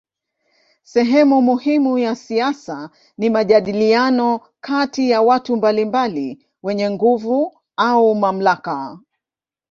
[0.83, 8.99] Sehemu muhimu ya siasa ni majadiliano kati ya watu mbalimbali wenye nguvu au mamlaka.